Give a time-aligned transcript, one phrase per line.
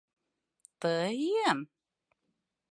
[0.79, 1.59] «Ты-йым».